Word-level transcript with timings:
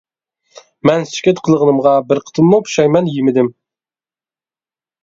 مەن 0.89 1.05
سۈكۈت 1.11 1.43
قىلغىنىمغا 1.49 1.93
بىر 2.09 2.23
قېتىممۇ 2.31 2.63
پۇشايمان 2.67 3.13
يېمىدىم. 3.19 3.55